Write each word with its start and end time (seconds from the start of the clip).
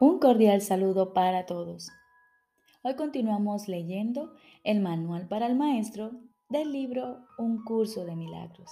Un 0.00 0.20
cordial 0.20 0.60
saludo 0.60 1.12
para 1.12 1.44
todos. 1.44 1.90
Hoy 2.82 2.94
continuamos 2.94 3.66
leyendo 3.66 4.32
el 4.62 4.78
manual 4.78 5.26
para 5.26 5.46
el 5.46 5.56
maestro 5.56 6.12
del 6.48 6.70
libro 6.70 7.26
Un 7.36 7.64
curso 7.64 8.04
de 8.04 8.14
milagros. 8.14 8.70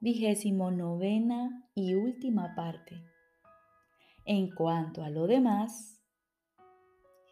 Vigésimo 0.00 0.70
novena 0.70 1.66
y 1.74 1.94
última 1.94 2.54
parte. 2.54 3.02
En 4.26 4.50
cuanto 4.54 5.02
a 5.02 5.08
lo 5.08 5.26
demás, 5.26 5.98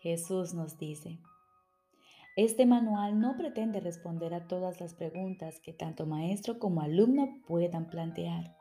Jesús 0.01 0.55
nos 0.55 0.79
dice, 0.79 1.19
este 2.35 2.65
manual 2.65 3.21
no 3.21 3.37
pretende 3.37 3.79
responder 3.79 4.33
a 4.33 4.47
todas 4.49 4.81
las 4.81 4.95
preguntas 4.95 5.61
que 5.61 5.75
tanto 5.75 6.07
maestro 6.07 6.59
como 6.59 6.81
alumno 6.81 7.43
puedan 7.47 7.91
plantear. 7.91 8.57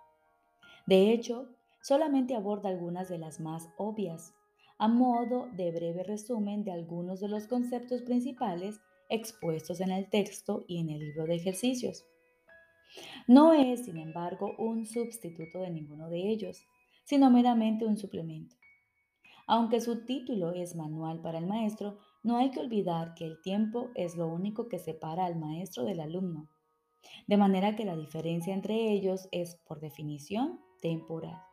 De 0.87 1.13
hecho, 1.13 1.55
solamente 1.81 2.35
aborda 2.35 2.69
algunas 2.69 3.09
de 3.09 3.17
las 3.17 3.39
más 3.39 3.69
obvias, 3.77 4.33
a 4.77 4.87
modo 4.87 5.47
de 5.53 5.71
breve 5.71 6.03
resumen 6.03 6.63
de 6.63 6.71
algunos 6.71 7.19
de 7.19 7.27
los 7.27 7.47
conceptos 7.47 8.01
principales 8.01 8.79
expuestos 9.09 9.81
en 9.81 9.91
el 9.91 10.09
texto 10.09 10.63
y 10.67 10.79
en 10.79 10.89
el 10.89 10.99
libro 10.99 11.25
de 11.25 11.35
ejercicios. 11.35 12.05
No 13.27 13.53
es, 13.53 13.85
sin 13.85 13.97
embargo, 13.97 14.55
un 14.57 14.85
sustituto 14.85 15.59
de 15.59 15.69
ninguno 15.69 16.09
de 16.09 16.29
ellos, 16.29 16.65
sino 17.03 17.29
meramente 17.29 17.85
un 17.85 17.97
suplemento. 17.97 18.55
Aunque 19.47 19.81
su 19.81 20.05
título 20.05 20.51
es 20.51 20.75
Manual 20.75 21.21
para 21.21 21.39
el 21.39 21.47
Maestro, 21.47 21.97
no 22.21 22.37
hay 22.37 22.51
que 22.51 22.59
olvidar 22.59 23.15
que 23.15 23.25
el 23.25 23.41
tiempo 23.41 23.89
es 23.95 24.15
lo 24.15 24.27
único 24.27 24.69
que 24.69 24.77
separa 24.77 25.25
al 25.25 25.35
maestro 25.35 25.85
del 25.85 26.01
alumno, 26.01 26.47
de 27.27 27.37
manera 27.37 27.75
que 27.75 27.85
la 27.85 27.95
diferencia 27.95 28.53
entre 28.53 28.91
ellos 28.91 29.27
es, 29.31 29.55
por 29.67 29.79
definición, 29.79 30.59
temporal. 30.81 31.48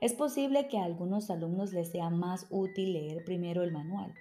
Es 0.00 0.12
posible 0.12 0.68
que 0.68 0.78
a 0.78 0.84
algunos 0.84 1.30
alumnos 1.30 1.72
les 1.72 1.90
sea 1.90 2.10
más 2.10 2.46
útil 2.50 2.92
leer 2.92 3.24
primero 3.24 3.62
el 3.62 3.72
manual. 3.72 4.14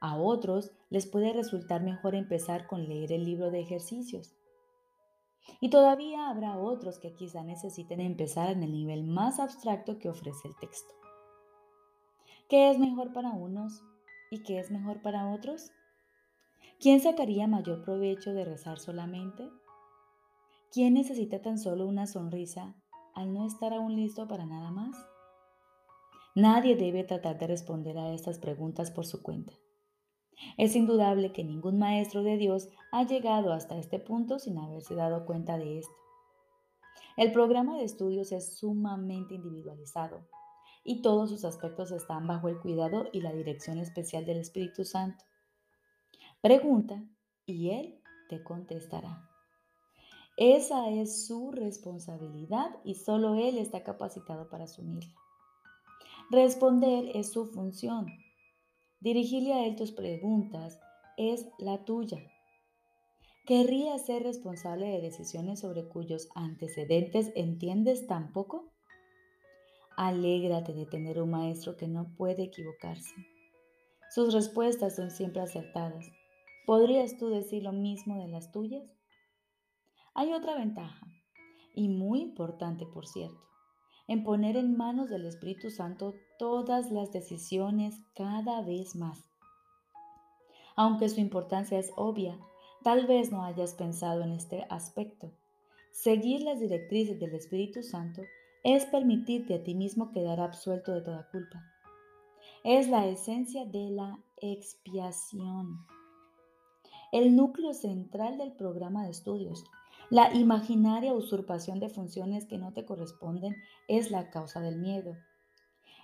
A 0.00 0.16
otros 0.16 0.72
les 0.88 1.06
puede 1.06 1.32
resultar 1.32 1.82
mejor 1.82 2.14
empezar 2.14 2.66
con 2.66 2.88
leer 2.88 3.12
el 3.12 3.24
libro 3.24 3.50
de 3.50 3.60
ejercicios. 3.60 4.34
Y 5.60 5.70
todavía 5.70 6.28
habrá 6.28 6.58
otros 6.58 6.98
que 6.98 7.14
quizá 7.14 7.42
necesiten 7.42 8.00
empezar 8.00 8.50
en 8.50 8.62
el 8.62 8.72
nivel 8.72 9.04
más 9.04 9.40
abstracto 9.40 9.98
que 9.98 10.08
ofrece 10.08 10.48
el 10.48 10.56
texto. 10.56 10.94
¿Qué 12.48 12.70
es 12.70 12.78
mejor 12.78 13.12
para 13.12 13.30
unos 13.30 13.82
y 14.30 14.42
qué 14.42 14.58
es 14.58 14.70
mejor 14.70 15.02
para 15.02 15.30
otros? 15.30 15.70
¿Quién 16.80 17.00
sacaría 17.00 17.46
mayor 17.46 17.82
provecho 17.82 18.32
de 18.32 18.44
rezar 18.44 18.78
solamente? 18.78 19.48
¿Quién 20.72 20.94
necesita 20.94 21.42
tan 21.42 21.58
solo 21.58 21.86
una 21.86 22.06
sonrisa 22.06 22.74
al 23.20 23.34
no 23.34 23.46
estar 23.46 23.72
aún 23.74 23.94
listo 23.96 24.26
para 24.26 24.46
nada 24.46 24.70
más? 24.70 24.96
Nadie 26.34 26.74
debe 26.74 27.04
tratar 27.04 27.38
de 27.38 27.46
responder 27.46 27.98
a 27.98 28.12
estas 28.12 28.38
preguntas 28.38 28.90
por 28.90 29.04
su 29.04 29.22
cuenta. 29.22 29.52
Es 30.56 30.74
indudable 30.74 31.32
que 31.32 31.44
ningún 31.44 31.78
maestro 31.78 32.22
de 32.22 32.38
Dios 32.38 32.70
ha 32.92 33.04
llegado 33.04 33.52
hasta 33.52 33.76
este 33.76 33.98
punto 33.98 34.38
sin 34.38 34.58
haberse 34.58 34.94
dado 34.94 35.26
cuenta 35.26 35.58
de 35.58 35.80
esto. 35.80 35.94
El 37.16 37.32
programa 37.32 37.76
de 37.76 37.84
estudios 37.84 38.32
es 38.32 38.56
sumamente 38.56 39.34
individualizado 39.34 40.26
y 40.82 41.02
todos 41.02 41.28
sus 41.28 41.44
aspectos 41.44 41.92
están 41.92 42.26
bajo 42.26 42.48
el 42.48 42.58
cuidado 42.58 43.08
y 43.12 43.20
la 43.20 43.32
dirección 43.32 43.78
especial 43.78 44.24
del 44.24 44.38
Espíritu 44.38 44.84
Santo. 44.84 45.24
Pregunta 46.40 47.04
y 47.44 47.70
Él 47.70 48.00
te 48.30 48.42
contestará. 48.42 49.29
Esa 50.40 50.88
es 50.88 51.26
su 51.26 51.52
responsabilidad 51.52 52.70
y 52.82 52.94
solo 52.94 53.34
Él 53.34 53.58
está 53.58 53.82
capacitado 53.82 54.48
para 54.48 54.64
asumirla. 54.64 55.14
Responder 56.30 57.14
es 57.14 57.30
su 57.30 57.44
función. 57.44 58.06
Dirigirle 59.00 59.52
a 59.52 59.66
Él 59.66 59.76
tus 59.76 59.92
preguntas 59.92 60.80
es 61.18 61.46
la 61.58 61.84
tuya. 61.84 62.22
¿Querría 63.44 63.98
ser 63.98 64.22
responsable 64.22 64.86
de 64.86 65.02
decisiones 65.02 65.60
sobre 65.60 65.86
cuyos 65.86 66.30
antecedentes 66.34 67.32
entiendes 67.34 68.06
tan 68.06 68.32
poco? 68.32 68.72
Alégrate 69.98 70.72
de 70.72 70.86
tener 70.86 71.20
un 71.20 71.32
maestro 71.32 71.76
que 71.76 71.86
no 71.86 72.14
puede 72.16 72.44
equivocarse. 72.44 73.14
Sus 74.08 74.32
respuestas 74.32 74.96
son 74.96 75.10
siempre 75.10 75.42
acertadas. 75.42 76.06
¿Podrías 76.64 77.18
tú 77.18 77.28
decir 77.28 77.62
lo 77.62 77.72
mismo 77.72 78.18
de 78.22 78.28
las 78.28 78.50
tuyas? 78.52 78.99
Hay 80.14 80.32
otra 80.32 80.56
ventaja, 80.56 81.06
y 81.74 81.88
muy 81.88 82.20
importante 82.20 82.84
por 82.84 83.06
cierto, 83.06 83.40
en 84.08 84.24
poner 84.24 84.56
en 84.56 84.76
manos 84.76 85.08
del 85.08 85.24
Espíritu 85.24 85.70
Santo 85.70 86.14
todas 86.36 86.90
las 86.90 87.12
decisiones 87.12 87.94
cada 88.14 88.60
vez 88.62 88.96
más. 88.96 89.24
Aunque 90.74 91.08
su 91.08 91.20
importancia 91.20 91.78
es 91.78 91.92
obvia, 91.96 92.36
tal 92.82 93.06
vez 93.06 93.30
no 93.30 93.44
hayas 93.44 93.74
pensado 93.74 94.22
en 94.22 94.32
este 94.32 94.66
aspecto. 94.68 95.30
Seguir 95.92 96.42
las 96.42 96.58
directrices 96.58 97.20
del 97.20 97.34
Espíritu 97.34 97.84
Santo 97.84 98.22
es 98.64 98.86
permitirte 98.86 99.54
a 99.54 99.62
ti 99.62 99.74
mismo 99.74 100.10
quedar 100.10 100.40
absuelto 100.40 100.92
de 100.92 101.02
toda 101.02 101.28
culpa. 101.30 101.62
Es 102.64 102.88
la 102.88 103.06
esencia 103.06 103.64
de 103.64 103.90
la 103.90 104.18
expiación. 104.38 105.86
El 107.12 107.36
núcleo 107.36 107.74
central 107.74 108.38
del 108.38 108.52
programa 108.52 109.04
de 109.04 109.10
estudios 109.10 109.64
la 110.10 110.34
imaginaria 110.34 111.12
usurpación 111.12 111.78
de 111.78 111.88
funciones 111.88 112.44
que 112.46 112.58
no 112.58 112.72
te 112.72 112.84
corresponden 112.84 113.54
es 113.86 114.10
la 114.10 114.28
causa 114.30 114.60
del 114.60 114.76
miedo. 114.76 115.16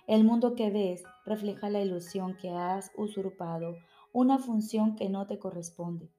El 0.07 0.23
mundo 0.23 0.55
que 0.55 0.71
ves 0.71 1.03
refleja 1.25 1.69
la 1.69 1.81
ilusión 1.81 2.37
que 2.37 2.51
has 2.51 2.89
usurpado 2.95 3.75
una 4.13 4.39
función 4.39 4.95
que 4.95 5.09
no 5.09 5.27
te 5.27 5.39
corresponde, 5.39 6.09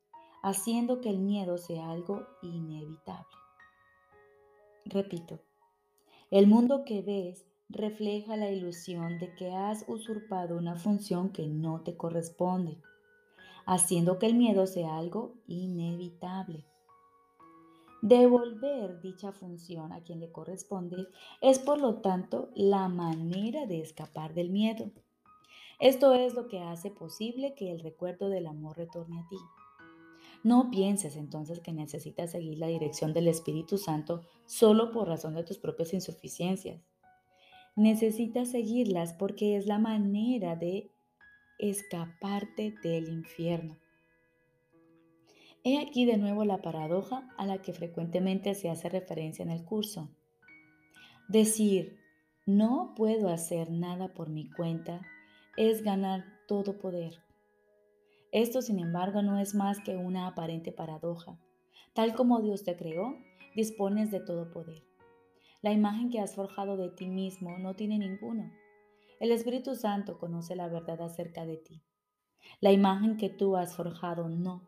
haciendo 0.43 1.01
que 1.01 1.09
el 1.09 1.19
miedo 1.19 1.57
sea 1.57 1.91
algo 1.91 2.27
inevitable. 2.43 3.25
Repito, 4.85 5.41
el 6.31 6.47
mundo 6.47 6.85
que 6.85 7.01
ves 7.01 7.47
refleja 7.71 8.37
la 8.37 8.51
ilusión 8.51 9.19
de 9.19 9.35
que 9.35 9.51
has 9.51 9.87
usurpado 9.89 10.59
una 10.59 10.77
función 10.77 11.31
que 11.31 11.47
no 11.47 11.81
te 11.81 11.97
corresponde, 11.97 12.83
haciendo 13.65 14.19
que 14.19 14.27
el 14.27 14.35
miedo 14.35 14.67
sea 14.67 14.99
algo 14.99 15.37
inevitable. 15.47 16.67
Devolver 18.01 19.01
dicha 19.01 19.33
función 19.33 19.93
a 19.93 20.03
quien 20.03 20.21
le 20.21 20.31
corresponde 20.31 21.09
es 21.41 21.59
por 21.59 21.81
lo 21.81 21.97
tanto 21.97 22.51
la 22.55 22.89
manera 22.89 23.67
de 23.67 23.81
escapar 23.81 24.35
del 24.35 24.51
miedo. 24.51 24.93
Esto 25.81 26.13
es 26.15 26.35
lo 26.35 26.49
que 26.49 26.61
hace 26.61 26.91
posible 26.91 27.55
que 27.55 27.73
el 27.73 27.81
recuerdo 27.81 28.29
del 28.29 28.47
amor 28.47 28.77
retorne 28.77 29.19
a 29.19 29.29
ti. 29.29 29.37
No 30.45 30.71
pienses 30.71 31.17
entonces 31.17 31.59
que 31.59 31.73
necesitas 31.73 32.31
seguir 32.31 32.59
la 32.59 32.69
dirección 32.69 33.13
del 33.13 33.27
Espíritu 33.27 33.79
Santo 33.79 34.23
solo 34.47 34.93
por 34.93 35.09
razón 35.09 35.35
de 35.35 35.43
tus 35.43 35.59
propias 35.59 35.93
insuficiencias. 35.93 36.81
Necesitas 37.75 38.51
seguirlas 38.51 39.13
porque 39.13 39.57
es 39.57 39.67
la 39.67 39.79
manera 39.79 40.55
de 40.55 40.91
escaparte 41.59 42.75
del 42.83 43.09
infierno. 43.09 43.77
He 45.71 45.79
aquí 45.79 46.07
de 46.07 46.17
nuevo 46.17 46.47
la 46.47 46.63
paradoja 46.63 47.29
a 47.37 47.45
la 47.45 47.61
que 47.61 47.75
frecuentemente 47.75 48.55
se 48.55 48.71
hace 48.71 48.89
referencia 48.89 49.43
en 49.43 49.51
el 49.51 49.67
curso. 49.67 50.09
Decir, 51.29 52.01
no 52.47 52.95
puedo 52.97 53.29
hacer 53.29 53.71
nada 53.71 54.15
por 54.15 54.31
mi 54.31 54.49
cuenta, 54.49 55.03
es 55.59 55.83
ganar 55.83 56.25
todo 56.47 56.79
poder. 56.79 57.23
Esto, 58.33 58.63
sin 58.63 58.79
embargo, 58.79 59.21
no 59.21 59.39
es 59.39 59.55
más 59.55 59.79
que 59.81 59.95
una 59.95 60.27
aparente 60.27 60.73
paradoja. 60.73 61.39
Tal 61.93 62.15
como 62.15 62.41
Dios 62.41 62.65
te 62.65 62.75
creó, 62.75 63.19
dispones 63.55 64.11
de 64.11 64.21
todo 64.21 64.51
poder. 64.51 64.83
La 65.61 65.71
imagen 65.71 66.09
que 66.09 66.21
has 66.21 66.35
forjado 66.35 66.79
de 66.79 66.89
ti 66.89 67.09
mismo 67.09 67.59
no 67.59 67.77
tiene 67.77 67.99
ninguno. 67.99 68.51
El 69.21 69.33
Espíritu 69.33 69.75
Santo 69.75 70.17
conoce 70.17 70.57
la 70.57 70.69
verdad 70.69 71.03
acerca 71.03 71.45
de 71.45 71.59
ti. 71.59 71.83
La 72.63 72.73
imagen 72.73 73.19
que 73.19 73.29
tú 73.29 73.59
has 73.59 73.77
forjado 73.77 74.31
no. 74.31 74.67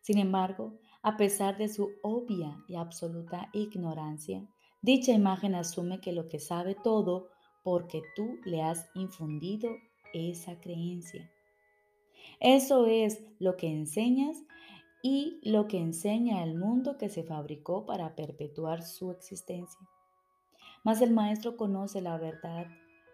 Sin 0.00 0.18
embargo, 0.18 0.78
a 1.02 1.16
pesar 1.16 1.56
de 1.58 1.68
su 1.68 1.90
obvia 2.02 2.56
y 2.68 2.76
absoluta 2.76 3.48
ignorancia, 3.52 4.46
dicha 4.82 5.12
imagen 5.12 5.54
asume 5.54 6.00
que 6.00 6.12
lo 6.12 6.28
que 6.28 6.38
sabe 6.38 6.74
todo 6.74 7.28
porque 7.62 8.02
tú 8.16 8.38
le 8.44 8.62
has 8.62 8.88
infundido 8.94 9.70
esa 10.12 10.60
creencia. 10.60 11.30
Eso 12.40 12.86
es 12.86 13.22
lo 13.38 13.56
que 13.56 13.68
enseñas 13.68 14.36
y 15.02 15.40
lo 15.42 15.66
que 15.68 15.78
enseña 15.78 16.42
el 16.42 16.54
mundo 16.54 16.98
que 16.98 17.08
se 17.08 17.22
fabricó 17.22 17.86
para 17.86 18.14
perpetuar 18.14 18.82
su 18.82 19.10
existencia. 19.10 19.80
Mas 20.84 21.00
el 21.00 21.10
maestro 21.10 21.56
conoce 21.56 22.00
la 22.00 22.16
verdad, 22.18 22.66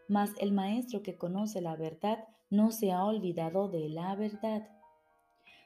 mas 0.09 0.31
el 0.39 0.53
maestro 0.53 1.03
que 1.03 1.17
conoce 1.17 1.61
la 1.61 1.77
verdad 1.77 2.25
no 2.51 2.71
se 2.71 2.93
ha 2.93 3.05
olvidado 3.05 3.69
de 3.69 3.89
la 3.89 4.15
verdad. 4.15 4.69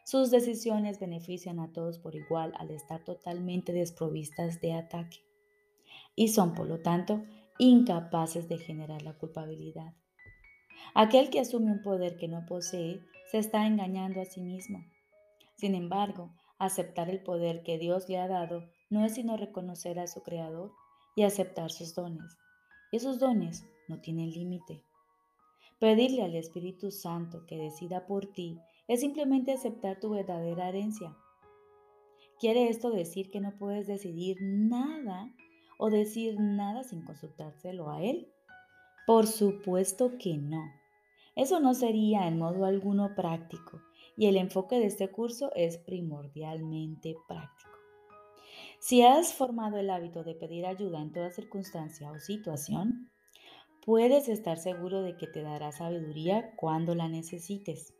Sus 0.05 0.31
decisiones 0.31 0.99
benefician 0.99 1.61
a 1.61 1.73
todos 1.73 1.99
por 1.99 2.15
igual 2.15 2.53
al 2.59 2.71
estar 2.71 3.05
totalmente 3.05 3.73
desprovistas 3.73 4.61
de 4.61 4.73
ataque 4.73 5.19
y 6.15 6.29
son, 6.29 6.55
por 6.55 6.67
lo 6.67 6.81
tanto, 6.81 7.23
incapaces 7.59 8.49
de 8.49 8.59
generar 8.59 9.03
la 9.03 9.15
culpabilidad. 9.15 9.95
Aquel 10.95 11.31
que 11.31 11.41
asume 11.41 11.71
un 11.71 11.83
poder 11.83 12.17
que 12.17 12.29
no 12.29 12.45
posee 12.47 13.01
se 13.31 13.39
está 13.39 13.67
engañando 13.67 14.21
a 14.21 14.25
sí 14.25 14.41
mismo. 14.41 14.85
Sin 15.57 15.75
embargo, 15.75 16.31
aceptar 16.59 17.11
el 17.11 17.23
poder 17.23 17.63
que 17.63 17.79
Dios 17.79 18.09
le 18.09 18.19
ha 18.19 18.29
dado 18.29 18.69
no 18.89 19.05
es 19.05 19.15
sino 19.15 19.37
reconocer 19.37 19.99
a 19.99 20.07
su 20.07 20.23
Creador 20.23 20.73
y 21.15 21.23
aceptar 21.23 21.71
sus 21.71 21.95
dones. 21.95 22.39
Y 22.91 22.97
esos 22.97 23.19
dones 23.19 23.65
no 23.89 24.01
tienen 24.01 24.31
límite. 24.31 24.83
Pedirle 25.79 26.23
al 26.23 26.35
Espíritu 26.35 26.91
Santo 26.91 27.47
que 27.47 27.57
decida 27.57 28.07
por 28.07 28.27
ti 28.27 28.59
es 28.91 29.03
simplemente 29.03 29.53
aceptar 29.53 30.01
tu 30.01 30.11
verdadera 30.11 30.69
herencia. 30.69 31.17
¿Quiere 32.41 32.69
esto 32.69 32.91
decir 32.91 33.31
que 33.31 33.41
no 33.41 33.57
puedes 33.57 33.87
decidir 33.87 34.39
nada 34.41 35.33
o 35.79 35.91
decir 35.91 36.41
nada 36.41 36.83
sin 36.83 37.05
consultárselo 37.05 37.89
a 37.89 38.03
Él? 38.03 38.27
Por 39.07 39.29
supuesto 39.29 40.19
que 40.19 40.37
no. 40.39 40.65
Eso 41.37 41.61
no 41.61 41.75
sería 41.75 42.27
en 42.27 42.39
modo 42.39 42.65
alguno 42.65 43.15
práctico 43.15 43.81
y 44.17 44.27
el 44.27 44.37
enfoque 44.37 44.81
de 44.81 44.87
este 44.87 45.09
curso 45.09 45.53
es 45.55 45.79
primordialmente 45.79 47.15
práctico. 47.29 47.71
Si 48.81 49.03
has 49.03 49.33
formado 49.33 49.79
el 49.79 49.89
hábito 49.89 50.25
de 50.25 50.35
pedir 50.35 50.67
ayuda 50.67 51.01
en 51.01 51.13
toda 51.13 51.31
circunstancia 51.31 52.11
o 52.11 52.19
situación, 52.19 53.09
puedes 53.87 54.29
estar 54.29 54.59
seguro 54.59 55.03
de 55.03 55.17
que 55.17 55.29
te 55.29 55.43
dará 55.43 55.71
sabiduría 55.71 56.57
cuando 56.57 56.97
la 56.97 57.09
necesites. 57.09 57.95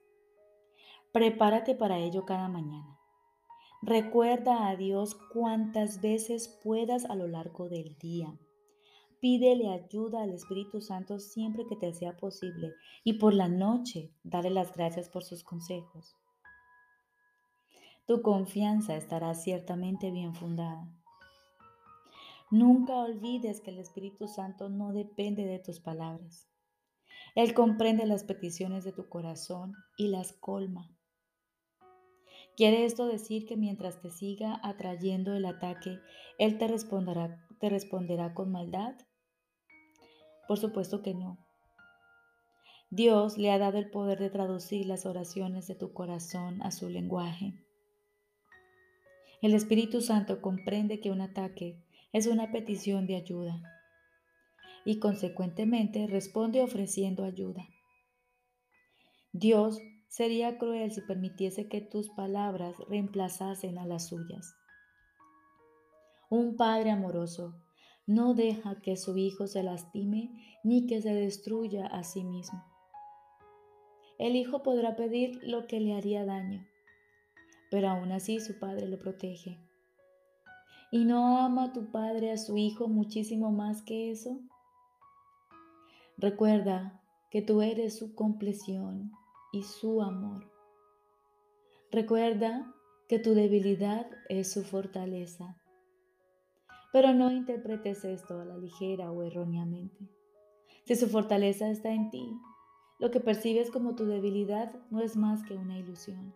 Prepárate 1.13 1.75
para 1.75 1.99
ello 1.99 2.25
cada 2.25 2.49
mañana. 2.49 2.99
Recuerda 3.83 4.69
a 4.69 4.77
Dios 4.77 5.15
cuantas 5.15 6.01
veces 6.01 6.49
puedas 6.63 7.05
a 7.07 7.15
lo 7.15 7.27
largo 7.27 7.69
del 7.69 7.97
día. 7.99 8.39
Pídele 9.21 9.69
ayuda 9.69 10.23
al 10.23 10.33
Espíritu 10.33 10.81
Santo 10.81 11.19
siempre 11.19 11.67
que 11.67 11.77
te 11.77 11.93
sea 11.93 12.17
posible 12.17 12.75
y 13.05 13.15
por 13.15 13.35
la 13.35 13.49
noche 13.49 14.13
dale 14.23 14.51
las 14.51 14.73
gracias 14.73 15.09
por 15.09 15.25
sus 15.25 15.45
consejos. 15.45 16.17
Tu 18.07 18.23
confianza 18.23 18.97
estará 18.97 19.35
ciertamente 19.35 20.11
bien 20.11 20.35
fundada. 20.35 20.89
Nunca 22.51 22.95
olvides 22.97 23.61
que 23.61 23.71
el 23.71 23.79
Espíritu 23.79 24.27
Santo 24.27 24.69
no 24.69 24.93
depende 24.93 25.45
de 25.47 25.59
tus 25.59 25.81
palabras. 25.81 26.49
Él 27.35 27.55
comprende 27.55 28.07
las 28.07 28.25
peticiones 28.25 28.85
de 28.85 28.93
tu 28.93 29.09
corazón 29.09 29.75
y 29.97 30.09
las 30.09 30.33
colma. 30.33 30.91
¿Quiere 32.57 32.85
esto 32.85 33.07
decir 33.07 33.47
que 33.47 33.57
mientras 33.57 34.01
te 34.01 34.11
siga 34.11 34.61
atrayendo 34.63 35.35
el 35.35 35.47
ataque, 35.47 35.99
Él 36.39 36.59
te 36.59 36.69
responderá, 36.69 38.35
con 38.35 38.53
maldad? 38.53 38.95
Por 40.47 40.59
supuesto 40.59 41.03
que 41.03 41.15
no. 41.15 41.39
Dios 42.91 43.39
le 43.39 43.51
ha 43.53 43.59
dado 43.59 43.79
el 43.79 43.89
poder 43.91 44.19
de 44.19 44.31
traducir 44.31 44.87
las 44.87 45.07
oraciones 45.07 45.69
de 45.69 45.77
tu 45.77 45.93
corazón 45.93 46.61
a 46.63 46.71
su 46.71 46.89
lenguaje. 46.89 47.55
El 49.43 49.55
Espíritu 49.55 50.01
Santo 50.01 50.43
comprende 50.43 51.01
que 51.01 51.11
un 51.11 51.21
ataque 51.21 51.83
es 52.13 52.27
una 52.27 52.51
petición 52.51 53.07
de 53.07 53.17
ayuda 53.17 53.63
y 54.85 54.99
consecuentemente 54.99 56.07
responde 56.07 56.63
ofreciendo 56.63 57.25
ayuda. 57.25 57.69
Dios 59.33 59.81
sería 60.11 60.59
cruel 60.59 60.91
si 60.91 61.01
permitiese 61.03 61.69
que 61.69 61.81
tus 61.81 62.11
palabras 62.11 62.77
reemplazasen 62.89 63.79
a 63.79 63.87
las 63.87 64.09
suyas. 64.09 64.57
Un 66.29 66.57
Padre 66.57 66.91
amoroso 66.91 67.55
no 68.07 68.35
deja 68.35 68.81
que 68.83 68.97
su 68.97 69.17
hijo 69.17 69.47
se 69.47 69.63
lastime 69.63 70.59
ni 70.65 70.89
que 70.89 71.01
se 71.01 71.15
destruya 71.15 71.87
a 71.87 72.03
sí 72.03 72.25
mismo. 72.25 72.65
El 74.19 74.35
hijo 74.35 74.65
podrá 74.65 74.97
pedir 74.97 75.39
lo 75.45 75.69
que 75.69 75.79
le 75.79 75.95
haría 75.95 76.25
daño, 76.25 76.67
pero 77.71 77.89
aún 77.89 78.11
así 78.11 78.41
su 78.41 78.59
padre 78.59 78.89
lo 78.89 78.99
protege. 78.99 79.59
¿Y 80.91 81.05
no 81.05 81.39
ama 81.39 81.73
tu 81.73 81.93
padre 81.93 82.33
a 82.33 82.37
su 82.37 82.57
hijo 82.57 82.89
muchísimo 82.89 83.53
más 83.53 83.81
que 83.83 84.11
eso? 84.11 84.41
Recuerda 86.19 87.01
que 87.31 87.43
tú 87.43 87.63
eres 87.63 87.97
su 87.97 88.15
compleción 88.17 89.13
y 89.53 89.63
su 89.63 90.03
amor. 90.03 90.51
Recuerda 91.91 92.75
que 93.09 93.19
tu 93.19 93.35
debilidad 93.35 94.07
es 94.29 94.53
su 94.53 94.63
fortaleza 94.63 95.61
pero 96.93 97.15
no 97.15 97.31
interpretes 97.31 98.05
esto 98.05 98.41
a 98.41 98.45
la 98.45 98.57
ligera 98.57 99.13
o 99.13 99.23
erróneamente. 99.23 100.09
Si 100.85 100.97
su 100.97 101.09
fortaleza 101.09 101.71
está 101.71 101.91
en 101.91 102.11
ti, 102.11 102.37
lo 102.99 103.11
que 103.11 103.21
percibes 103.21 103.71
como 103.71 103.95
tu 103.95 104.07
debilidad 104.07 104.75
no 104.91 105.01
es 105.01 105.17
más 105.17 105.45
que 105.45 105.55
una 105.55 105.79
ilusión. 105.79 106.35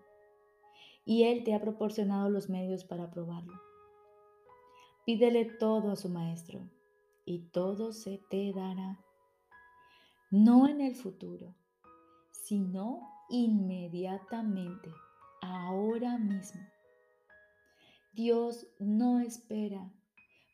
Y 1.05 1.25
Él 1.25 1.45
te 1.45 1.55
ha 1.55 1.61
proporcionado 1.61 2.31
los 2.31 2.49
medios 2.49 2.85
para 2.85 3.11
probarlo. 3.11 3.61
Pídele 5.05 5.45
todo 5.45 5.91
a 5.91 5.97
su 5.97 6.09
Maestro 6.09 6.71
y 7.27 7.41
todo 7.51 7.93
se 7.93 8.23
te 8.31 8.53
dará. 8.53 9.01
No 10.31 10.67
en 10.67 10.81
el 10.81 10.95
futuro, 10.95 11.55
sino 12.45 13.09
inmediatamente, 13.31 14.91
ahora 15.41 16.19
mismo. 16.19 16.61
Dios 18.13 18.67
no 18.79 19.21
espera 19.21 19.91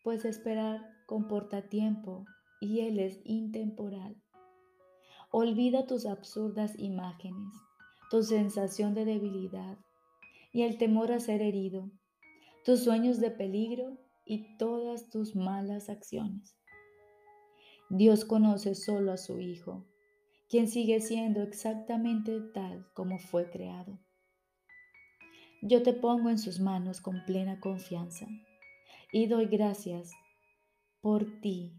pues 0.02 0.24
esperar 0.24 0.80
comporta 1.06 1.68
tiempo 1.68 2.24
y 2.60 2.80
Él 2.80 2.98
es 2.98 3.20
intemporal. 3.24 4.16
Olvida 5.30 5.86
tus 5.86 6.06
absurdas 6.06 6.72
imágenes, 6.78 7.54
tu 8.10 8.22
sensación 8.22 8.94
de 8.94 9.04
debilidad 9.04 9.78
y 10.52 10.62
el 10.62 10.78
temor 10.78 11.12
a 11.12 11.20
ser 11.20 11.42
herido, 11.42 11.90
tus 12.64 12.82
sueños 12.84 13.20
de 13.20 13.30
peligro 13.30 13.98
y 14.24 14.56
todas 14.56 15.10
tus 15.10 15.36
malas 15.36 15.88
acciones. 15.88 16.56
Dios 17.88 18.24
conoce 18.24 18.74
solo 18.74 19.12
a 19.12 19.16
su 19.16 19.40
Hijo, 19.40 19.84
quien 20.50 20.66
sigue 20.66 21.00
siendo 21.00 21.42
exactamente 21.42 22.40
tal 22.40 22.84
como 22.92 23.18
fue 23.18 23.48
creado. 23.50 24.00
Yo 25.62 25.84
te 25.84 25.92
pongo 25.92 26.28
en 26.28 26.38
sus 26.38 26.58
manos 26.58 27.00
con 27.00 27.24
plena 27.24 27.60
confianza 27.60 28.26
y 29.12 29.28
doy 29.28 29.46
gracias 29.46 30.10
por 31.00 31.40
ti 31.40 31.72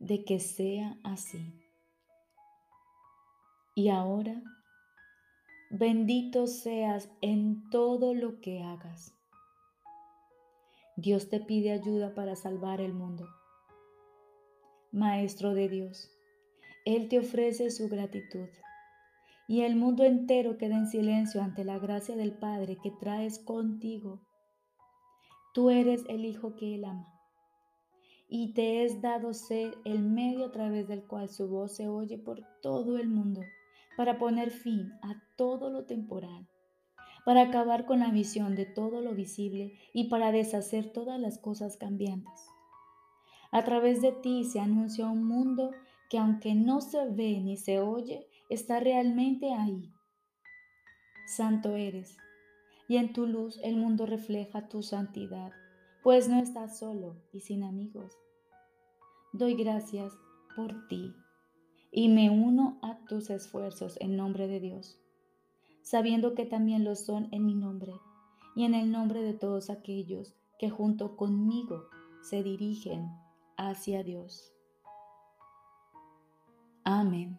de 0.00 0.24
que 0.24 0.40
sea 0.40 0.98
así. 1.04 1.54
Y 3.76 3.90
ahora, 3.90 4.42
bendito 5.70 6.48
seas 6.48 7.08
en 7.20 7.70
todo 7.70 8.12
lo 8.12 8.40
que 8.40 8.60
hagas. 8.62 9.14
Dios 10.96 11.28
te 11.28 11.38
pide 11.38 11.70
ayuda 11.70 12.14
para 12.14 12.34
salvar 12.34 12.80
el 12.80 12.92
mundo. 12.92 13.28
Maestro 14.90 15.52
de 15.52 15.68
Dios, 15.68 16.15
Él 16.86 17.10
te 17.10 17.18
ofrece 17.18 17.70
su 17.70 17.90
gratitud 17.90 18.48
y 19.46 19.60
el 19.60 19.76
mundo 19.76 20.04
entero 20.04 20.56
queda 20.56 20.76
en 20.76 20.88
silencio 20.88 21.42
ante 21.42 21.64
la 21.64 21.78
gracia 21.78 22.16
del 22.16 22.32
Padre 22.32 22.78
que 22.82 22.90
traes 22.90 23.38
contigo 23.38 24.22
Tú 25.56 25.70
eres 25.70 26.04
el 26.10 26.26
Hijo 26.26 26.54
que 26.54 26.74
Él 26.74 26.84
ama. 26.84 27.18
Y 28.28 28.52
te 28.52 28.84
es 28.84 29.00
dado 29.00 29.32
ser 29.32 29.72
el 29.86 30.02
medio 30.02 30.44
a 30.44 30.52
través 30.52 30.86
del 30.86 31.06
cual 31.06 31.30
su 31.30 31.48
voz 31.48 31.74
se 31.74 31.88
oye 31.88 32.18
por 32.18 32.42
todo 32.60 32.98
el 32.98 33.08
mundo, 33.08 33.40
para 33.96 34.18
poner 34.18 34.50
fin 34.50 34.92
a 35.00 35.14
todo 35.38 35.70
lo 35.70 35.86
temporal, 35.86 36.46
para 37.24 37.40
acabar 37.40 37.86
con 37.86 38.00
la 38.00 38.10
visión 38.10 38.54
de 38.54 38.66
todo 38.66 39.00
lo 39.00 39.14
visible 39.14 39.72
y 39.94 40.10
para 40.10 40.30
deshacer 40.30 40.92
todas 40.92 41.18
las 41.18 41.38
cosas 41.38 41.78
cambiantes. 41.78 42.50
A 43.50 43.64
través 43.64 44.02
de 44.02 44.12
ti 44.12 44.44
se 44.44 44.60
anuncia 44.60 45.06
un 45.06 45.24
mundo 45.26 45.70
que 46.08 46.18
aunque 46.18 46.54
no 46.54 46.80
se 46.80 47.08
ve 47.08 47.40
ni 47.40 47.56
se 47.56 47.80
oye, 47.80 48.26
está 48.48 48.80
realmente 48.80 49.52
ahí. 49.52 49.92
Santo 51.26 51.74
eres, 51.74 52.16
y 52.88 52.96
en 52.96 53.12
tu 53.12 53.26
luz 53.26 53.58
el 53.62 53.76
mundo 53.76 54.06
refleja 54.06 54.68
tu 54.68 54.82
santidad, 54.82 55.52
pues 56.02 56.28
no 56.28 56.38
estás 56.38 56.78
solo 56.78 57.16
y 57.32 57.40
sin 57.40 57.64
amigos. 57.64 58.16
Doy 59.32 59.54
gracias 59.54 60.12
por 60.54 60.86
ti 60.88 61.12
y 61.90 62.08
me 62.08 62.30
uno 62.30 62.78
a 62.82 62.98
tus 63.06 63.30
esfuerzos 63.30 63.96
en 64.00 64.16
nombre 64.16 64.46
de 64.46 64.60
Dios, 64.60 65.00
sabiendo 65.82 66.34
que 66.34 66.46
también 66.46 66.84
lo 66.84 66.94
son 66.94 67.28
en 67.32 67.44
mi 67.44 67.54
nombre 67.54 67.92
y 68.54 68.64
en 68.64 68.74
el 68.74 68.90
nombre 68.90 69.22
de 69.22 69.34
todos 69.34 69.68
aquellos 69.68 70.34
que 70.58 70.70
junto 70.70 71.16
conmigo 71.16 71.88
se 72.22 72.42
dirigen 72.42 73.10
hacia 73.56 74.02
Dios. 74.02 74.55
Amén. 76.88 77.36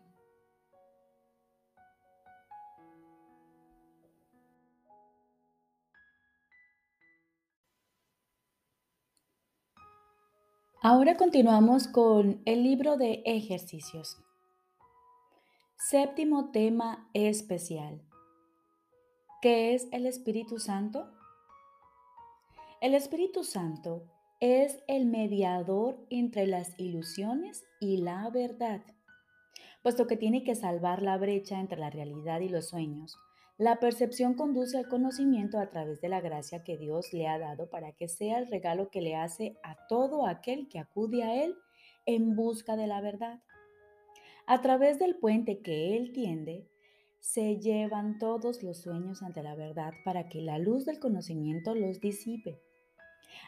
Ahora 10.82 11.16
continuamos 11.16 11.88
con 11.88 12.42
el 12.44 12.62
libro 12.62 12.98
de 12.98 13.24
ejercicios. 13.26 14.18
Séptimo 15.78 16.52
tema 16.52 17.10
especial. 17.14 18.02
¿Qué 19.42 19.74
es 19.74 19.88
el 19.94 20.08
Espíritu 20.08 20.60
Santo? 20.60 21.10
El 22.82 22.96
Espíritu 22.96 23.46
Santo 23.46 24.04
es 24.42 24.84
el 24.90 25.06
mediador 25.06 26.06
entre 26.10 26.48
las 26.48 26.78
ilusiones 26.78 27.64
y 27.80 27.98
la 27.98 28.30
verdad, 28.30 28.82
puesto 29.88 30.06
que 30.06 30.18
tiene 30.18 30.44
que 30.44 30.54
salvar 30.54 31.02
la 31.02 31.18
brecha 31.18 31.62
entre 31.62 31.80
la 31.80 31.90
realidad 31.90 32.42
y 32.42 32.50
los 32.50 32.68
sueños. 32.68 33.18
La 33.58 33.80
percepción 33.80 34.34
conduce 34.34 34.78
al 34.78 34.90
conocimiento 34.90 35.60
a 35.60 35.70
través 35.70 36.02
de 36.02 36.10
la 36.10 36.20
gracia 36.20 36.62
que 36.62 36.76
Dios 36.76 37.14
le 37.14 37.26
ha 37.26 37.40
dado 37.40 37.70
para 37.70 37.94
que 37.94 38.10
sea 38.10 38.38
el 38.40 38.48
regalo 38.48 38.90
que 38.90 39.00
le 39.00 39.16
hace 39.16 39.56
a 39.64 39.78
todo 39.88 40.28
aquel 40.28 40.68
que 40.68 40.80
acude 40.80 41.24
a 41.24 41.42
Él 41.42 41.56
en 42.06 42.36
busca 42.36 42.76
de 42.76 42.86
la 42.86 43.00
verdad. 43.00 43.40
A 44.46 44.62
través 44.62 45.00
del 45.00 45.16
puente 45.16 45.62
que 45.62 45.96
Él 45.96 46.12
tiende, 46.12 46.68
se 47.22 47.58
llevan 47.58 48.20
todos 48.20 48.64
los 48.64 48.82
sueños 48.82 49.24
ante 49.24 49.42
la 49.42 49.56
verdad 49.56 49.94
para 50.04 50.28
que 50.28 50.42
la 50.42 50.60
luz 50.60 50.84
del 50.84 51.00
conocimiento 51.00 51.76
los 51.76 52.02
disipe. 52.02 52.60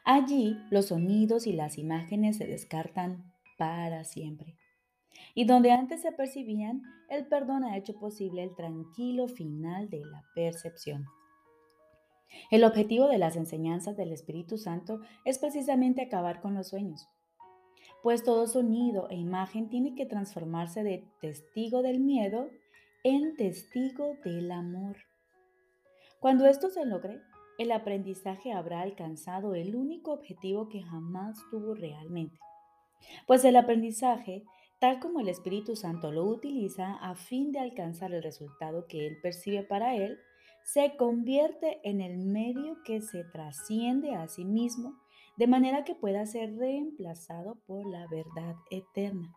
Allí 0.06 0.56
los 0.70 0.86
sonidos 0.86 1.48
y 1.48 1.52
las 1.52 1.78
imágenes 1.78 2.38
se 2.38 2.48
descartan 2.48 3.34
para 3.58 4.06
siempre. 4.06 4.56
Y 5.40 5.46
donde 5.46 5.72
antes 5.72 6.02
se 6.02 6.12
percibían, 6.12 6.82
el 7.08 7.26
perdón 7.26 7.64
ha 7.64 7.78
hecho 7.78 7.98
posible 7.98 8.44
el 8.44 8.58
tranquilo 8.58 9.30
final 9.30 9.90
de 9.90 10.02
la 10.02 10.22
percepción. 10.36 11.06
El 12.52 12.66
objetivo 12.66 13.08
de 13.08 13.20
las 13.20 13.38
enseñanzas 13.38 13.96
del 13.96 14.12
Espíritu 14.12 14.58
Santo 14.58 15.00
es 15.24 15.40
precisamente 15.40 16.02
acabar 16.02 16.42
con 16.42 16.56
los 16.56 16.68
sueños, 16.68 17.08
pues 18.04 18.26
todo 18.26 18.48
sonido 18.48 19.08
e 19.10 19.16
imagen 19.16 19.70
tiene 19.70 19.96
que 19.96 20.06
transformarse 20.06 20.84
de 20.84 21.08
testigo 21.22 21.84
del 21.84 22.02
miedo 22.02 22.50
en 23.06 23.38
testigo 23.38 24.18
del 24.26 24.52
amor. 24.52 24.98
Cuando 26.20 26.48
esto 26.48 26.68
se 26.68 26.84
logre, 26.84 27.22
el 27.58 27.72
aprendizaje 27.72 28.52
habrá 28.52 28.82
alcanzado 28.82 29.56
el 29.56 29.78
único 29.78 30.12
objetivo 30.12 30.68
que 30.68 30.82
jamás 30.82 31.38
tuvo 31.50 31.76
realmente. 31.76 32.38
Pues 33.26 33.46
el 33.46 33.56
aprendizaje, 33.56 34.44
tal 34.80 35.00
como 35.00 35.20
el 35.20 35.28
Espíritu 35.28 35.76
Santo 35.76 36.12
lo 36.12 36.24
utiliza 36.26 36.96
a 36.96 37.16
fin 37.16 37.52
de 37.52 37.60
alcanzar 37.60 38.14
el 38.14 38.24
resultado 38.24 38.88
que 38.88 39.06
él 39.08 39.18
percibe 39.22 39.64
para 39.64 39.96
él, 39.96 40.18
se 40.64 40.96
convierte 40.98 41.80
en 41.84 42.02
el 42.02 42.18
medio 42.18 42.78
que 42.84 43.02
se 43.02 43.24
trasciende 43.24 44.16
a 44.16 44.28
sí 44.28 44.46
mismo 44.46 44.96
de 45.38 45.48
manera 45.48 45.84
que 45.84 45.96
pueda 45.96 46.26
ser 46.26 46.58
reemplazado 46.58 47.56
por 47.66 47.86
la 47.86 48.08
verdad 48.08 48.56
eterna. 48.70 49.34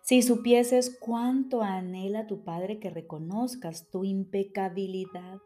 Si 0.00 0.22
supieses 0.22 0.98
cuánto 0.98 1.62
anhela 1.62 2.26
tu 2.26 2.42
Padre 2.42 2.80
que 2.80 2.90
reconozcas 2.90 3.90
tu 3.90 4.04
impecabilidad, 4.04 5.40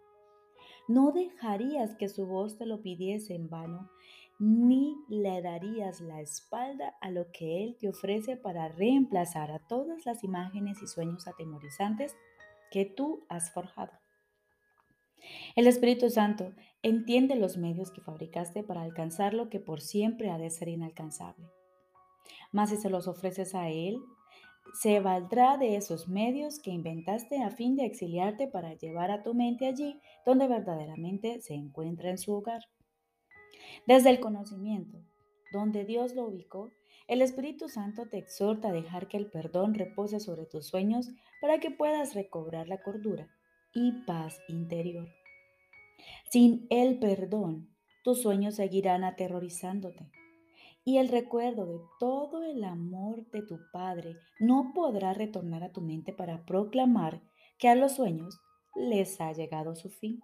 no 0.88 1.12
dejarías 1.12 1.94
que 1.96 2.08
su 2.08 2.26
voz 2.26 2.56
te 2.56 2.66
lo 2.66 2.80
pidiese 2.82 3.34
en 3.34 3.50
vano, 3.50 3.90
ni 4.38 4.96
le 5.08 5.40
darías 5.40 6.00
la 6.00 6.20
espalda 6.20 6.96
a 7.00 7.10
lo 7.10 7.30
que 7.32 7.64
Él 7.64 7.76
te 7.78 7.88
ofrece 7.88 8.36
para 8.36 8.68
reemplazar 8.68 9.50
a 9.50 9.60
todas 9.66 10.04
las 10.04 10.22
imágenes 10.24 10.82
y 10.82 10.86
sueños 10.86 11.26
atemorizantes 11.26 12.14
que 12.70 12.84
tú 12.84 13.24
has 13.28 13.52
forjado. 13.52 13.92
El 15.56 15.66
Espíritu 15.66 16.10
Santo 16.10 16.52
entiende 16.82 17.36
los 17.36 17.56
medios 17.56 17.90
que 17.90 18.00
fabricaste 18.00 18.62
para 18.62 18.82
alcanzar 18.82 19.34
lo 19.34 19.48
que 19.48 19.60
por 19.60 19.80
siempre 19.80 20.30
ha 20.30 20.38
de 20.38 20.50
ser 20.50 20.68
inalcanzable. 20.68 21.46
Mas 22.52 22.70
si 22.70 22.76
se 22.76 22.90
los 22.90 23.08
ofreces 23.08 23.54
a 23.54 23.70
Él, 23.70 23.98
se 24.74 25.00
valdrá 25.00 25.56
de 25.56 25.76
esos 25.76 26.08
medios 26.08 26.58
que 26.60 26.70
inventaste 26.70 27.42
a 27.42 27.50
fin 27.50 27.76
de 27.76 27.86
exiliarte 27.86 28.48
para 28.48 28.74
llevar 28.74 29.10
a 29.10 29.22
tu 29.22 29.34
mente 29.34 29.66
allí 29.66 30.00
donde 30.24 30.48
verdaderamente 30.48 31.40
se 31.40 31.54
encuentra 31.54 32.10
en 32.10 32.18
su 32.18 32.34
hogar. 32.34 32.62
Desde 33.86 34.10
el 34.10 34.20
conocimiento, 34.20 34.98
donde 35.52 35.84
Dios 35.84 36.14
lo 36.14 36.26
ubicó, 36.26 36.72
el 37.08 37.22
Espíritu 37.22 37.68
Santo 37.68 38.08
te 38.08 38.18
exhorta 38.18 38.68
a 38.68 38.72
dejar 38.72 39.06
que 39.06 39.16
el 39.16 39.30
perdón 39.30 39.74
repose 39.74 40.18
sobre 40.18 40.46
tus 40.46 40.66
sueños 40.66 41.10
para 41.40 41.60
que 41.60 41.70
puedas 41.70 42.14
recobrar 42.14 42.68
la 42.68 42.82
cordura 42.82 43.28
y 43.72 43.92
paz 44.06 44.40
interior. 44.48 45.08
Sin 46.30 46.66
el 46.70 46.98
perdón, 46.98 47.70
tus 48.02 48.22
sueños 48.22 48.56
seguirán 48.56 49.04
aterrorizándote 49.04 50.10
y 50.84 50.98
el 50.98 51.08
recuerdo 51.08 51.66
de 51.66 51.80
todo 51.98 52.44
el 52.44 52.62
amor 52.62 53.28
de 53.30 53.42
tu 53.42 53.58
Padre 53.72 54.16
no 54.38 54.72
podrá 54.72 55.12
retornar 55.12 55.64
a 55.64 55.72
tu 55.72 55.80
mente 55.80 56.12
para 56.12 56.44
proclamar 56.46 57.20
que 57.58 57.68
a 57.68 57.74
los 57.74 57.96
sueños 57.96 58.38
les 58.76 59.20
ha 59.20 59.32
llegado 59.32 59.74
su 59.74 59.90
fin. 59.90 60.20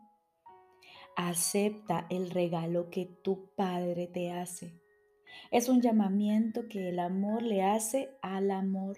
Acepta 1.16 2.06
el 2.08 2.30
regalo 2.30 2.88
que 2.90 3.06
tu 3.06 3.50
Padre 3.54 4.06
te 4.06 4.32
hace. 4.32 4.80
Es 5.50 5.68
un 5.68 5.80
llamamiento 5.80 6.68
que 6.68 6.88
el 6.88 6.98
amor 6.98 7.42
le 7.42 7.62
hace 7.62 8.10
al 8.22 8.50
amor 8.50 8.96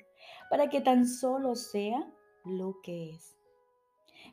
para 0.51 0.69
que 0.69 0.81
tan 0.81 1.07
solo 1.07 1.57
sea 1.57 2.09
lo 2.45 2.81
que 2.83 3.11
es. 3.11 3.37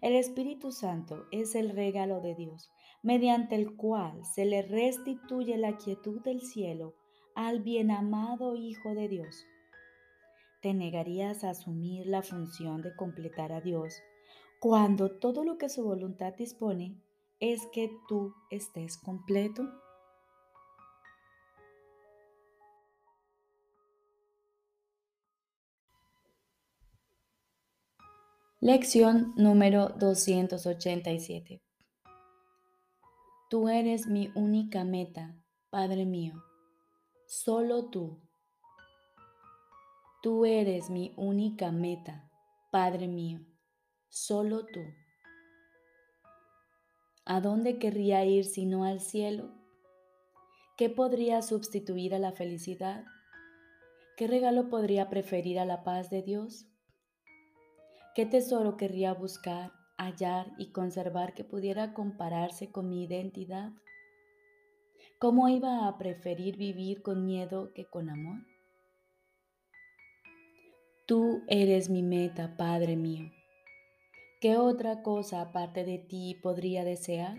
El 0.02 0.14
Espíritu 0.14 0.72
Santo 0.72 1.26
es 1.32 1.56
el 1.56 1.72
regalo 1.72 2.22
de 2.22 2.36
Dios, 2.36 2.72
mediante 3.04 3.56
el 3.56 3.76
cual 3.76 4.24
se 4.26 4.46
le 4.46 4.62
restituye 4.62 5.58
la 5.58 5.78
quietud 5.78 6.22
del 6.22 6.42
cielo 6.42 6.96
al 7.36 7.62
bien 7.62 7.92
amado 7.92 8.56
Hijo 8.56 8.94
de 8.94 9.08
Dios. 9.08 9.46
¿Te 10.62 10.74
negarías 10.74 11.44
a 11.44 11.52
asumir 11.52 12.06
la 12.06 12.22
función 12.22 12.82
de 12.84 12.96
completar 12.96 13.52
a 13.52 13.62
Dios 13.62 14.02
cuando 14.60 15.10
todo 15.18 15.44
lo 15.44 15.58
que 15.58 15.70
su 15.70 15.84
voluntad 15.84 16.36
dispone 16.36 16.96
es 17.42 17.68
que 17.74 17.92
tú 18.08 18.34
estés 18.50 18.98
completo? 18.98 19.68
Lección 28.62 29.34
número 29.36 29.90
287. 29.90 31.62
Tú 33.50 33.68
eres 33.68 34.08
mi 34.08 34.32
única 34.36 34.86
meta, 34.86 35.36
Padre 35.70 36.06
mío 36.06 36.42
solo 37.32 37.86
tú. 37.86 38.20
Tú 40.22 40.44
eres 40.44 40.90
mi 40.90 41.14
única 41.16 41.72
meta, 41.72 42.30
Padre 42.72 43.08
mío, 43.08 43.40
solo 44.10 44.66
tú. 44.66 44.82
¿A 47.26 47.40
dónde 47.40 47.78
querría 47.78 48.26
ir 48.26 48.46
si 48.46 48.66
no 48.66 48.84
al 48.84 49.00
cielo? 49.00 49.52
¿Qué 50.76 50.90
podría 50.90 51.44
sustituir 51.44 52.16
a 52.16 52.20
la 52.20 52.32
felicidad? 52.32 53.06
¿Qué 54.18 54.26
regalo 54.26 54.70
podría 54.70 55.08
preferir 55.08 55.60
a 55.60 55.66
la 55.66 55.84
paz 55.84 56.10
de 56.10 56.24
Dios? 56.24 56.66
¿Qué 58.16 58.26
tesoro 58.26 58.76
querría 58.76 59.14
buscar, 59.14 59.72
hallar 59.98 60.48
y 60.58 60.72
conservar 60.72 61.36
que 61.36 61.44
pudiera 61.44 61.94
compararse 61.94 62.72
con 62.72 62.90
mi 62.90 63.04
identidad? 63.04 63.72
¿Cómo 65.20 65.48
iba 65.48 65.88
a 65.88 65.98
preferir 66.00 66.58
vivir 66.58 67.04
con 67.04 67.24
miedo 67.28 67.72
que 67.76 67.86
con 67.86 68.10
amor? 68.10 68.40
Tú 71.06 71.44
eres 71.48 71.88
mi 71.88 72.02
meta, 72.02 72.58
Padre 72.58 72.96
mío. 72.96 73.32
¿Qué 74.42 74.58
otra 74.58 75.04
cosa 75.04 75.40
aparte 75.40 75.84
de 75.84 76.00
ti 76.00 76.34
podría 76.42 76.84
desear? 76.84 77.38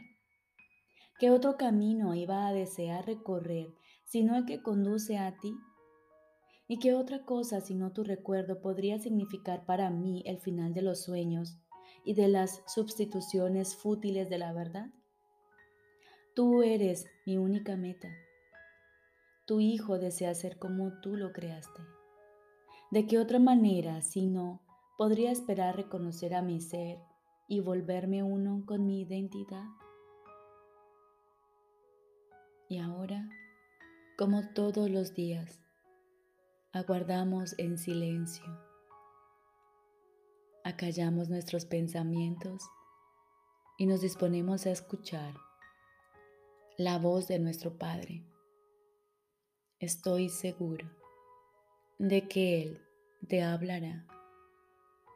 ¿Qué 1.19 1.33
otro 1.33 1.57
camino 1.57 2.15
iba 2.15 2.47
a 2.47 2.53
desear 2.53 3.05
recorrer 3.05 3.75
sino 4.05 4.37
el 4.37 4.47
que 4.47 4.63
conduce 4.63 5.19
a 5.19 5.37
ti? 5.41 5.53
¿Y 6.69 6.79
qué 6.79 6.95
otra 6.95 7.25
cosa 7.25 7.61
sino 7.61 7.93
tu 7.93 8.05
recuerdo 8.05 8.61
podría 8.61 9.01
significar 9.01 9.67
para 9.67 9.91
mí 9.91 10.23
el 10.27 10.39
final 10.39 10.75
de 10.75 10.83
los 10.83 11.03
sueños 11.03 11.59
y 12.05 12.15
de 12.15 12.29
las 12.29 12.63
sustituciones 12.69 13.75
fútiles 13.75 14.31
de 14.31 14.39
la 14.39 14.53
verdad? 14.53 14.87
Tú 16.37 16.63
eres 16.63 17.07
mi 17.27 17.37
única 17.37 17.77
meta. 17.77 18.11
Tu 19.45 19.59
hijo 19.59 19.99
desea 19.99 20.37
ser 20.37 20.57
como 20.57 21.01
tú 21.01 21.17
lo 21.17 21.33
creaste. 21.33 21.83
¿De 22.93 23.09
qué 23.09 23.19
otra 23.19 23.41
manera, 23.41 24.03
si 24.03 24.25
no, 24.25 24.61
podría 24.97 25.31
esperar 25.31 25.77
reconocer 25.77 26.35
a 26.35 26.43
mi 26.43 26.61
ser 26.61 26.99
y 27.49 27.61
volverme 27.61 28.23
uno 28.23 28.65
con 28.67 28.87
mi 28.87 29.01
identidad? 29.01 29.65
Y 32.69 32.79
ahora, 32.79 33.29
como 34.17 34.49
todos 34.55 34.91
los 34.91 35.15
días, 35.15 35.61
aguardamos 36.73 37.55
en 37.59 37.77
silencio, 37.77 38.45
acallamos 40.65 41.29
nuestros 41.29 41.67
pensamientos 41.67 42.63
y 43.77 43.87
nos 43.87 44.01
disponemos 44.01 44.67
a 44.67 44.71
escuchar 44.71 45.35
la 46.79 46.99
voz 46.99 47.29
de 47.29 47.39
nuestro 47.39 47.77
Padre. 47.77 48.25
estoy 49.79 50.29
seguro 50.29 50.89
de 51.99 52.29
que 52.29 52.63
Él 52.63 52.81
te 53.29 53.43
hablará 53.43 54.07